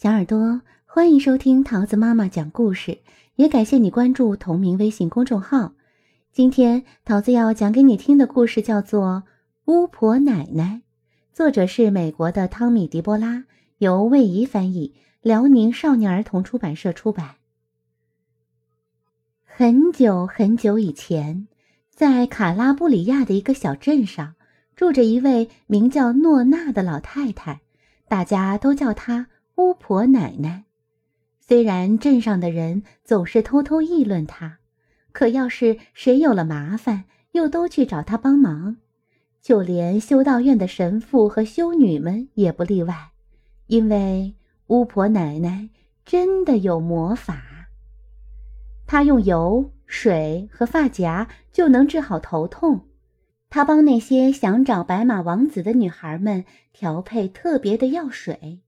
[0.00, 2.98] 小耳朵，欢迎收听桃子妈妈讲故事，
[3.34, 5.72] 也感谢你关注同名微信公众号。
[6.30, 9.24] 今天桃子要讲给你听的故事叫做
[9.64, 10.82] 《巫婆奶奶》，
[11.36, 13.46] 作者是美国的汤米·迪波拉，
[13.78, 17.30] 由魏怡翻译，辽宁少年儿童出版社出版。
[19.44, 21.48] 很久很久以前，
[21.90, 24.36] 在卡拉布里亚的一个小镇上，
[24.76, 27.62] 住着一位名叫诺娜的老太太，
[28.06, 29.26] 大家都叫她。
[29.58, 30.66] 巫婆奶奶，
[31.40, 34.58] 虽然镇上的人总是偷偷议论她，
[35.10, 38.76] 可要是谁有了麻烦，又都去找她帮忙，
[39.42, 43.10] 就连修道院的神父和修女们也不例外，
[43.66, 44.36] 因为
[44.68, 45.70] 巫婆奶奶
[46.04, 47.68] 真的有魔法。
[48.86, 52.82] 她用油、水和发夹就能治好头痛，
[53.50, 58.60] 她帮那些想找白马王子的女孩们调配特别的药水。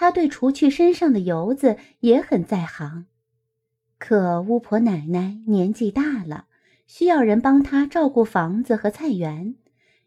[0.00, 3.06] 他对除去身上的油渍也很在行，
[3.98, 6.46] 可巫婆奶奶年纪大了，
[6.86, 9.56] 需要人帮她照顾房子和菜园，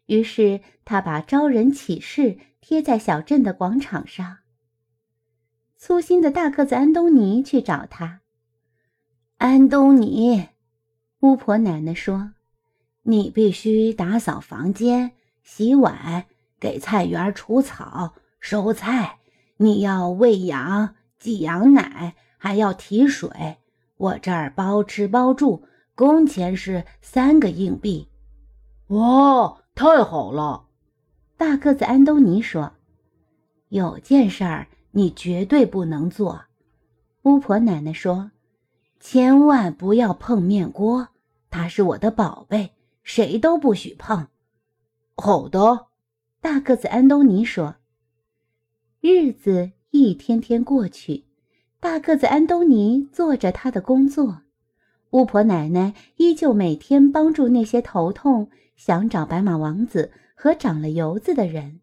[0.06, 4.38] 于是他把招人启事贴在小镇的广场上。
[5.76, 8.22] 粗心的大个子安东尼去找他。
[9.36, 10.48] 安东尼，
[11.20, 12.32] 巫婆奶奶说
[13.04, 15.12] ：“你必须打扫房间、
[15.42, 16.24] 洗碗、
[16.58, 19.18] 给菜园除草、收菜。”
[19.62, 23.58] 你要喂羊、挤羊奶，还要提水。
[23.96, 25.62] 我这儿包吃包住，
[25.94, 28.08] 工钱是三个硬币。
[28.88, 30.64] 哇，太好了！
[31.36, 32.72] 大个子安东尼说
[33.70, 36.46] ：“有件事儿你绝对不能做。”
[37.22, 38.32] 巫婆奶奶说
[38.98, 41.10] ：“千万不要碰面锅，
[41.50, 42.72] 它是我的宝贝，
[43.04, 44.26] 谁都不许碰。”
[45.14, 45.86] 好的，
[46.40, 47.76] 大个子安东尼说。
[49.04, 51.24] 日子一天天过去，
[51.80, 54.42] 大个子安东尼做着他的工作，
[55.10, 61.80] 巫婆奶奶依旧每天帮助那些头痛、想找白马王子和长了油子的人。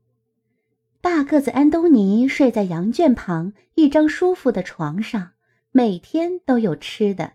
[1.01, 5.31] 大个子安东尼睡在羊圈旁一张舒服的床上，
[5.73, 7.33] 每天都有吃的。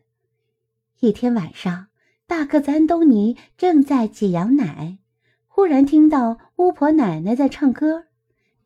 [1.00, 1.88] 一天晚上，
[2.26, 4.96] 大个子安东尼正在挤羊奶，
[5.46, 8.04] 忽然听到巫婆奶奶在唱歌。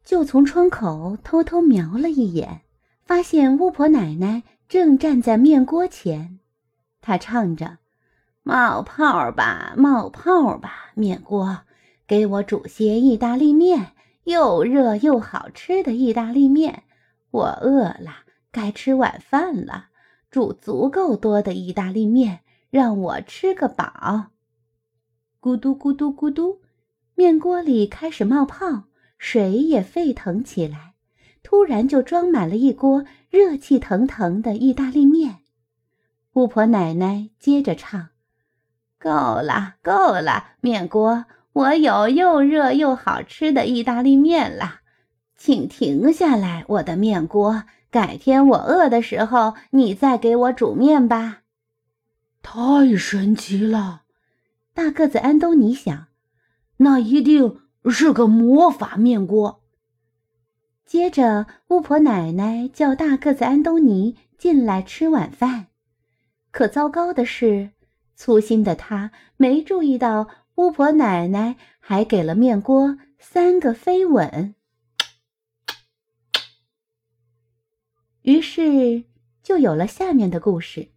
[0.09, 2.63] 就从窗口偷偷瞄了一眼，
[3.05, 6.39] 发现巫婆奶奶正站在面锅前。
[7.03, 7.77] 她唱着
[8.43, 11.59] ：“冒泡吧，冒泡吧，面锅，
[12.07, 13.93] 给我煮些意大利面，
[14.25, 16.85] 又热又好吃的意大利面。
[17.31, 19.89] 我饿了，该吃晚饭了。
[20.31, 22.41] 煮足够多的意大利面，
[22.71, 24.29] 让我吃个饱。”
[25.39, 26.63] 咕嘟咕嘟咕嘟，
[27.15, 28.85] 面锅里开始冒泡。
[29.19, 30.95] 水也沸腾起来，
[31.43, 35.39] 突然就装满了一锅热气腾腾的意大利面。
[36.35, 38.11] 巫婆奶奶接着唱
[38.99, 44.81] ：“够了，够了，面锅，我有又热又好吃的意大利面了，
[45.37, 47.65] 请停下来，我的面锅。
[47.91, 51.41] 改天我饿的时候，你再给我煮面吧。”
[52.41, 54.03] 太神奇了，
[54.73, 56.07] 大个子安东尼想，
[56.77, 57.61] 那一定。
[57.87, 59.63] 是个魔法面锅。
[60.85, 65.67] 接着，巫婆奶奶叫大个子安东尼进来吃晚饭。
[66.51, 67.71] 可糟糕的是，
[68.15, 74.55] 粗心的他没注意到巫婆奶奶还给了面锅三个飞吻。
[78.23, 79.05] 于是，
[79.43, 80.89] 就有了下面的故事。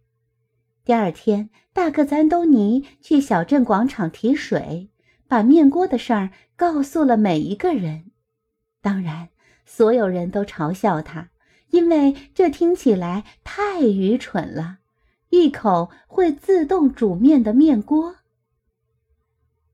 [0.84, 4.88] 第二天，大个子安东尼去小镇广场提水。
[5.28, 6.28] 把面锅的事儿
[6.62, 8.12] 告诉了每一个人，
[8.80, 9.30] 当然，
[9.66, 11.30] 所有人都嘲笑他，
[11.70, 14.78] 因为这听起来太愚蠢了。
[15.30, 18.14] 一口会自动煮面的面锅，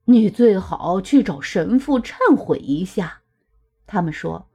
[0.05, 3.21] 你最好去找神父忏悔一下。
[3.85, 4.49] 他们说，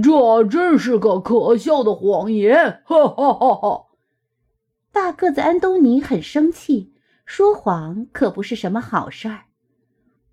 [0.00, 2.84] 这真是个可笑的谎言！
[2.86, 3.86] 哈哈哈哈！
[4.92, 6.94] 大个子安东尼很生气，
[7.26, 9.46] 说谎可不是什么好事儿。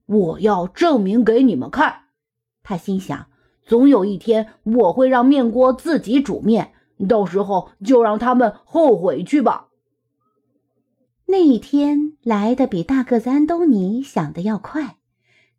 [0.07, 2.05] 我要证明给你们看，
[2.63, 3.27] 他心想，
[3.63, 6.71] 总有一天我会让面锅自己煮面，
[7.07, 9.67] 到时候就让他们后悔去吧。
[11.25, 14.95] 那一天来的比大个子安东尼想的要快，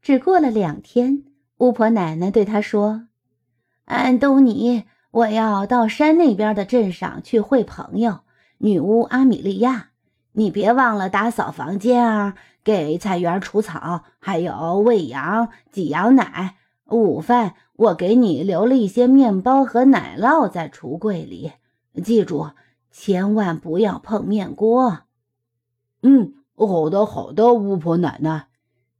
[0.01, 1.25] 只过了两天，
[1.59, 3.09] 巫婆奶奶对他说
[3.85, 8.21] ：“安东尼，我要到山那边的镇上去会朋友，
[8.57, 9.88] 女巫阿米莉亚。”
[10.39, 16.55] 你别忘了打扫房间啊，给菜园除草，还有喂羊、挤羊奶。
[16.91, 21.55] 午饭我给你留了一些面包和奶酪在橱柜里，
[22.05, 22.53] 记住，
[22.93, 25.01] 千万不要碰面锅。
[26.03, 28.47] 嗯，好的，好的，巫婆奶奶。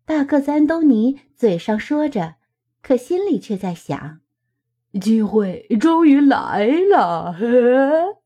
[0.05, 2.35] 大个子安东尼嘴上说着，
[2.83, 4.19] 可心里却在想：
[5.01, 7.37] 机会终于来了。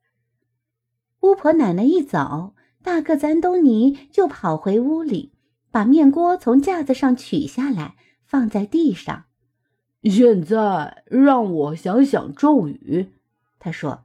[1.21, 5.33] 巫婆奶奶一走，大个子安东尼就跑回屋里，
[5.71, 7.95] 把面锅从架子上取下来，
[8.27, 9.25] 放在地上。
[10.03, 13.13] 现在让我想想咒语，
[13.61, 14.01] 他说，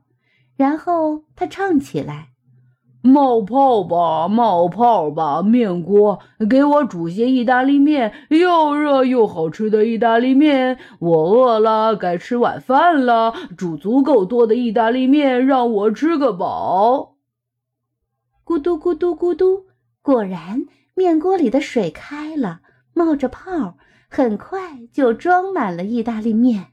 [0.55, 2.29] 然后他唱起来
[3.01, 10.77] ：“冒泡吧，冒泡吧，面锅，给我煮些意大利面，又热又好吃的意大利面。
[10.99, 13.33] 我饿了，该吃晚饭了。
[13.57, 17.15] 煮足够多的意大利面，让我吃个饱。”
[18.47, 19.65] 咕嘟咕嘟咕嘟，
[20.01, 22.61] 果然，面锅里的水开了，
[22.93, 23.75] 冒着泡。
[24.09, 26.67] 很快就装满了意大利面。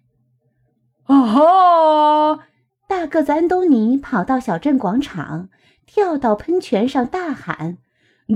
[1.06, 2.38] 啊哈！
[2.86, 5.48] 大个子安东尼跑到小镇广场，
[5.84, 7.78] 跳到喷泉上，大喊：“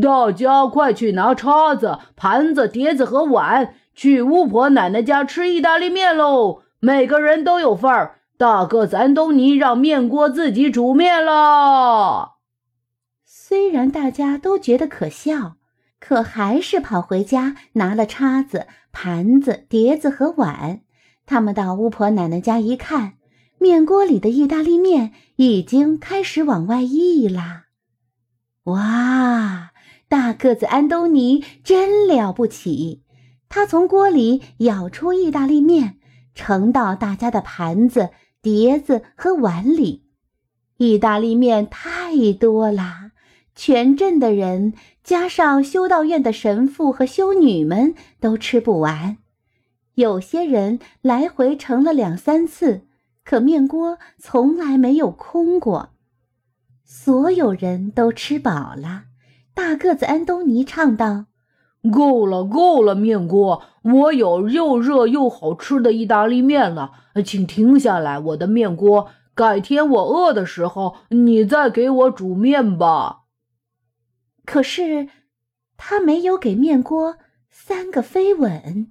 [0.03, 6.63] 大家快去拿叉子、盘子、碟子和碗，去巫婆奶奶家吃意大利面喽！
[6.81, 8.17] 每个人都有份儿。
[8.37, 12.33] 大个子安东尼让面锅自己煮面了。”
[13.49, 15.57] 虽然大家都觉得可笑。
[15.99, 20.83] 可还是跑回家拿了叉子、盘子、碟子和碗。
[21.25, 23.15] 他们到巫婆奶奶家一看，
[23.59, 27.69] 面锅里的意大利面已经开始往外溢啦！
[28.65, 29.71] 哇，
[30.11, 33.03] 大个子安东尼真了不起！
[33.49, 35.99] 他从锅里舀出意大利面，
[36.35, 38.11] 盛到大家的盘子、
[38.43, 40.05] 碟子和碗里。
[40.77, 43.08] 意大利面太多啦！
[43.61, 44.73] 全镇的人，
[45.03, 49.17] 加上修道院的神父和修女们，都吃不完。
[49.97, 52.83] 有些人来回盛了两三次，
[53.25, 55.89] 可面锅从来没有空过。
[56.85, 59.07] 所有人都吃饱了。
[59.55, 61.25] 大个子安东尼唱道
[61.93, 66.93] ：“够了，够了，面锅，我有又热又好吃的意大利面了，
[67.27, 69.09] 请停下来，我的面锅。
[69.35, 73.18] 改天我饿的时候，你再给我煮面吧。”
[74.51, 75.11] 可是，
[75.77, 77.19] 他没有给面锅
[77.51, 78.91] 三个飞吻。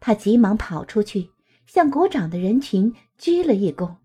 [0.00, 1.30] 他急忙跑出去，
[1.66, 3.96] 向鼓掌的人群鞠了一躬。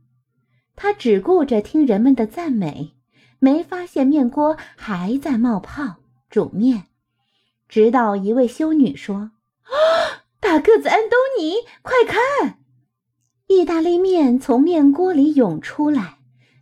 [0.78, 2.94] 他只顾着听人们的赞美，
[3.40, 5.98] 没发现面锅还在冒泡
[6.30, 6.86] 煮面。
[7.68, 9.32] 直到一位修女说
[9.68, 12.60] ：“啊，大个子安东尼，快看！”
[13.48, 16.20] 意大利面从面锅里涌出来，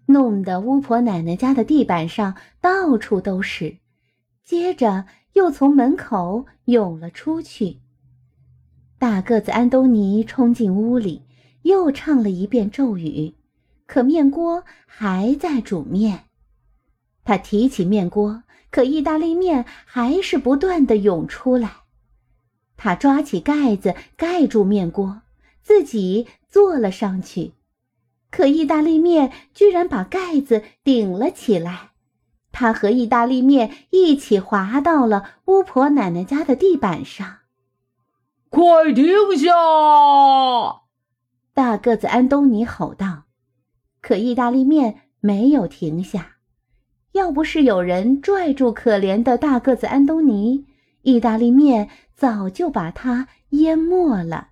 [0.08, 3.83] 弄得巫婆奶奶家的地板上到处都是。
[4.44, 7.80] 接着又从门口涌了出去。
[9.00, 11.24] 大个子安东尼冲进屋里，
[11.62, 13.34] 又唱了一遍咒语，
[13.86, 16.26] 可面锅还在煮面。
[17.24, 21.72] 他提起面锅，可意大利面还是不断的涌出来。
[22.76, 25.22] 他抓起盖子盖住面锅，
[25.62, 27.54] 自己坐了上去，
[28.30, 31.93] 可意大利面居然把盖子顶了起来。
[32.54, 37.40] 他和意大利面一起滑到了巫婆奶奶家的地板上。
[38.50, 39.06] 快停
[39.36, 39.52] 下！
[41.54, 43.24] 大个子安东尼吼道。
[44.02, 46.38] 可意大利面没有停下。
[47.14, 50.66] 要不是有人拽住可怜的大个子安东尼，
[51.02, 54.50] 意大利面早就把他淹没了。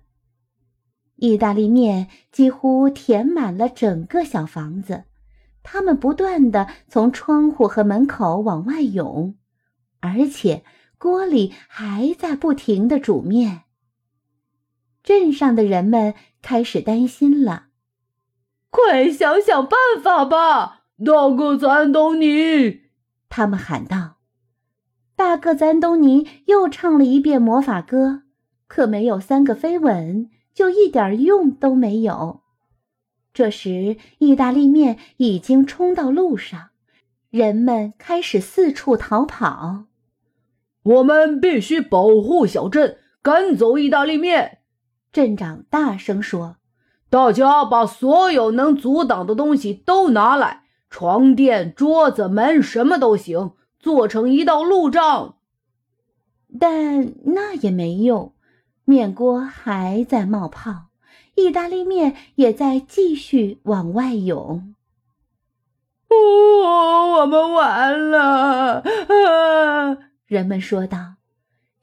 [1.16, 5.04] 意大利面几乎填满了整个小房子。
[5.62, 9.36] 他们不断的从窗户和门口往外涌，
[10.00, 10.64] 而且
[10.98, 13.62] 锅里还在不停的煮面。
[15.02, 17.66] 镇上的人们开始担心了，
[18.70, 22.82] 快想想办法吧，大个子安东尼！
[23.28, 24.18] 他们喊道。
[25.16, 28.22] 大个子安东尼又唱了一遍魔法歌，
[28.66, 32.41] 可没有三个飞吻，就一点用都没有。
[33.34, 36.70] 这时，意大利面已经冲到路上，
[37.30, 39.84] 人们开始四处逃跑。
[40.82, 44.58] 我们必须保护小镇，赶走意大利面！
[45.12, 46.56] 镇长大声说
[47.08, 55.36] ：“大家把所有能阻挡的东西都拿来，床垫、桌子、门，什么都行，做成一道路障。”
[56.60, 58.34] 但那也没用，
[58.84, 60.91] 面锅还在冒泡。
[61.34, 64.74] 意大利面也在继续往外涌。
[66.08, 68.82] 哦，我们完了！
[68.82, 71.14] 啊，人们说道。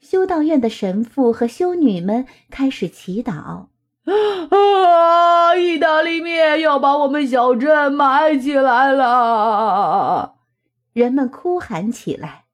[0.00, 3.66] 修道院的神父和修女们开始祈祷。
[4.04, 5.54] 啊！
[5.56, 10.36] 意大利面要把我们小镇埋起来了！
[10.92, 12.44] 人们哭喊起来。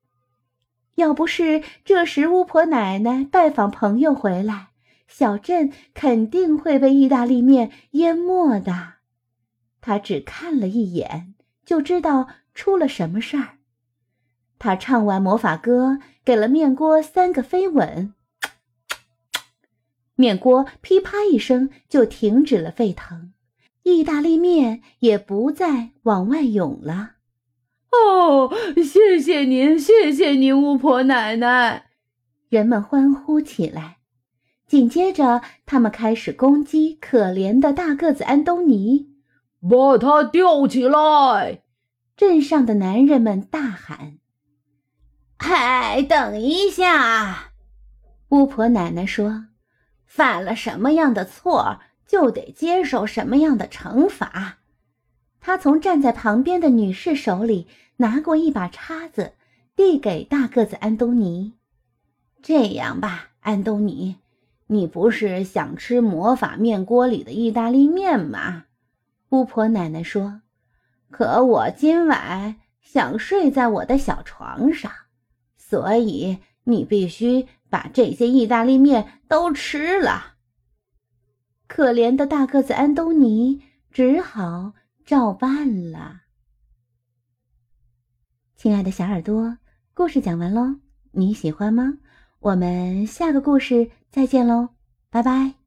[0.97, 4.69] 要不是这时巫婆奶奶拜访朋友回来，
[5.09, 8.95] 小镇肯定会被意大利面淹没的。
[9.81, 11.35] 他只看了一眼，
[11.65, 13.59] 就知道出了什么事儿。
[14.59, 18.15] 他唱完魔法歌，给了面锅三个飞吻。
[20.15, 23.33] 面锅噼啪一声就停止了沸腾，
[23.83, 27.17] 意大利面也不再往外涌了。
[27.93, 28.51] 哦，
[28.83, 31.91] 谢谢您，谢谢您，巫婆奶奶！
[32.49, 33.96] 人们欢呼起来。
[34.67, 39.11] 紧接着，他们开始攻击可怜的大个子安东尼，
[39.61, 41.63] 把他吊起来！
[42.17, 44.19] 镇上的男人们大喊
[45.39, 47.53] ：“嗨，等一下！”
[48.31, 49.47] 巫婆奶奶说。
[50.07, 54.61] 犯了什么样的错，就得接受什么样的惩罚。
[55.41, 57.67] 她从站在旁边的女士手里
[57.99, 59.35] 拿过一把叉子，
[59.75, 61.53] 递给大个子安东尼。
[62.43, 64.17] 这样吧，安东尼，
[64.67, 68.65] 你不是想吃魔法面锅里的意大利面吗？
[69.31, 70.43] 巫婆奶奶说
[71.11, 74.91] ：“可我今晚想睡在我的小床上，
[75.57, 80.37] 所以你必须。”把这些意大利面都吃了。
[81.67, 84.73] 可怜的大个子安东尼只好
[85.05, 86.21] 照办了。
[88.55, 89.59] 亲爱的小耳朵，
[89.95, 90.77] 故事讲完喽，
[91.11, 91.99] 你喜欢吗？
[92.39, 94.71] 我们下个故事再见喽，
[95.11, 95.66] 拜拜。